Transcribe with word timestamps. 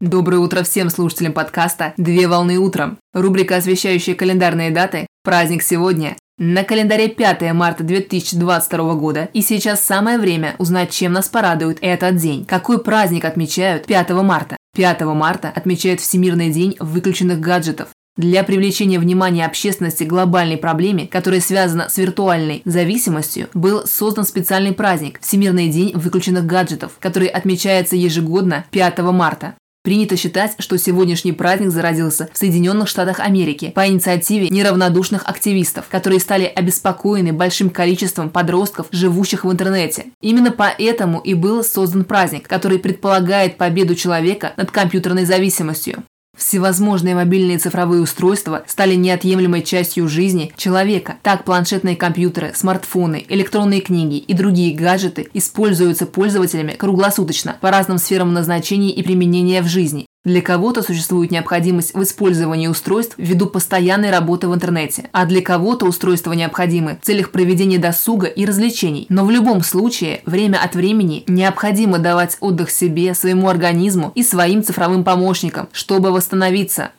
Доброе 0.00 0.38
утро 0.38 0.62
всем 0.62 0.90
слушателям 0.90 1.32
подкаста 1.32 1.92
«Две 1.96 2.28
волны 2.28 2.56
утром». 2.56 2.98
Рубрика, 3.12 3.56
освещающая 3.56 4.14
календарные 4.14 4.70
даты. 4.70 5.08
Праздник 5.24 5.60
сегодня. 5.60 6.16
На 6.38 6.62
календаре 6.62 7.08
5 7.08 7.52
марта 7.52 7.82
2022 7.82 8.94
года, 8.94 9.28
и 9.32 9.42
сейчас 9.42 9.82
самое 9.82 10.18
время 10.18 10.54
узнать, 10.58 10.92
чем 10.92 11.14
нас 11.14 11.28
порадует 11.28 11.78
этот 11.80 12.14
день. 12.14 12.44
Какой 12.44 12.80
праздник 12.80 13.24
отмечают 13.24 13.86
5 13.86 14.10
марта? 14.22 14.56
5 14.76 15.00
марта 15.00 15.52
отмечают 15.52 16.00
Всемирный 16.00 16.52
день 16.52 16.76
выключенных 16.78 17.40
гаджетов. 17.40 17.88
Для 18.16 18.44
привлечения 18.44 19.00
внимания 19.00 19.46
общественности 19.46 20.04
к 20.04 20.08
глобальной 20.08 20.58
проблеме, 20.58 21.08
которая 21.08 21.40
связана 21.40 21.88
с 21.88 21.98
виртуальной 21.98 22.62
зависимостью, 22.64 23.48
был 23.52 23.84
создан 23.84 24.24
специальный 24.24 24.72
праздник– 24.72 25.18
Всемирный 25.22 25.68
день 25.68 25.90
выключенных 25.96 26.46
гаджетов, 26.46 26.92
который 27.00 27.26
отмечается 27.26 27.96
ежегодно 27.96 28.64
5 28.70 28.98
марта. 29.00 29.54
Принято 29.88 30.18
считать, 30.18 30.54
что 30.58 30.76
сегодняшний 30.76 31.32
праздник 31.32 31.70
зародился 31.70 32.28
в 32.30 32.36
Соединенных 32.36 32.88
Штатах 32.88 33.20
Америки 33.20 33.72
по 33.74 33.88
инициативе 33.88 34.50
неравнодушных 34.50 35.26
активистов, 35.26 35.86
которые 35.88 36.20
стали 36.20 36.44
обеспокоены 36.44 37.32
большим 37.32 37.70
количеством 37.70 38.28
подростков, 38.28 38.88
живущих 38.92 39.46
в 39.46 39.50
интернете. 39.50 40.08
Именно 40.20 40.50
поэтому 40.50 41.20
и 41.20 41.32
был 41.32 41.64
создан 41.64 42.04
праздник, 42.04 42.46
который 42.46 42.78
предполагает 42.78 43.56
победу 43.56 43.94
человека 43.94 44.52
над 44.58 44.70
компьютерной 44.70 45.24
зависимостью. 45.24 46.04
Всевозможные 46.38 47.16
мобильные 47.16 47.58
цифровые 47.58 48.00
устройства 48.00 48.62
стали 48.66 48.94
неотъемлемой 48.94 49.62
частью 49.62 50.08
жизни 50.08 50.52
человека. 50.56 51.16
Так 51.22 51.44
планшетные 51.44 51.96
компьютеры, 51.96 52.52
смартфоны, 52.54 53.26
электронные 53.28 53.80
книги 53.80 54.18
и 54.18 54.32
другие 54.34 54.74
гаджеты 54.74 55.28
используются 55.34 56.06
пользователями 56.06 56.72
круглосуточно 56.72 57.56
по 57.60 57.70
разным 57.72 57.98
сферам 57.98 58.32
назначения 58.32 58.90
и 58.90 59.02
применения 59.02 59.62
в 59.62 59.66
жизни. 59.66 60.06
Для 60.28 60.42
кого-то 60.42 60.82
существует 60.82 61.30
необходимость 61.30 61.94
в 61.94 62.02
использовании 62.02 62.66
устройств 62.66 63.14
ввиду 63.16 63.46
постоянной 63.46 64.10
работы 64.10 64.46
в 64.46 64.54
интернете, 64.54 65.08
а 65.10 65.24
для 65.24 65.40
кого-то 65.40 65.86
устройства 65.86 66.34
необходимы 66.34 66.98
в 67.00 67.06
целях 67.06 67.30
проведения 67.30 67.78
досуга 67.78 68.26
и 68.26 68.44
развлечений. 68.44 69.06
Но 69.08 69.24
в 69.24 69.30
любом 69.30 69.62
случае, 69.62 70.20
время 70.26 70.62
от 70.62 70.74
времени 70.74 71.24
необходимо 71.28 71.98
давать 71.98 72.36
отдых 72.40 72.70
себе, 72.70 73.14
своему 73.14 73.48
организму 73.48 74.12
и 74.14 74.22
своим 74.22 74.62
цифровым 74.62 75.02
помощникам, 75.02 75.70
чтобы 75.72 76.10
восстановиться. 76.10 76.90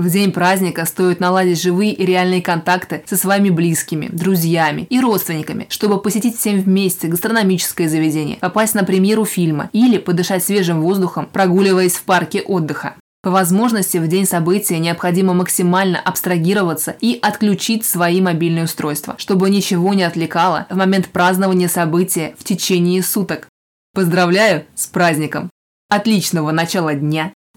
В 0.00 0.08
день 0.08 0.32
праздника 0.32 0.86
стоит 0.86 1.20
наладить 1.20 1.60
живые 1.60 1.92
и 1.92 2.06
реальные 2.06 2.40
контакты 2.40 3.04
со 3.04 3.18
своими 3.18 3.50
близкими, 3.50 4.08
друзьями 4.10 4.86
и 4.88 4.98
родственниками, 4.98 5.66
чтобы 5.68 6.00
посетить 6.00 6.38
всем 6.38 6.58
вместе 6.58 7.06
гастрономическое 7.06 7.86
заведение, 7.86 8.38
попасть 8.38 8.74
на 8.74 8.82
премьеру 8.82 9.26
фильма 9.26 9.68
или 9.74 9.98
подышать 9.98 10.42
свежим 10.42 10.80
воздухом, 10.80 11.28
прогуливаясь 11.30 11.96
в 11.96 12.04
парке 12.04 12.40
отдыха. 12.40 12.94
По 13.22 13.30
возможности 13.30 13.98
в 13.98 14.08
день 14.08 14.24
события 14.24 14.78
необходимо 14.78 15.34
максимально 15.34 16.00
абстрагироваться 16.00 16.96
и 16.98 17.18
отключить 17.20 17.84
свои 17.84 18.22
мобильные 18.22 18.64
устройства, 18.64 19.16
чтобы 19.18 19.50
ничего 19.50 19.92
не 19.92 20.04
отвлекало 20.04 20.66
в 20.70 20.76
момент 20.76 21.08
празднования 21.08 21.68
события 21.68 22.34
в 22.38 22.44
течение 22.44 23.02
суток. 23.02 23.48
Поздравляю 23.92 24.64
с 24.74 24.86
праздником! 24.86 25.50
Отличного 25.90 26.52
начала 26.52 26.94
дня 26.94 27.34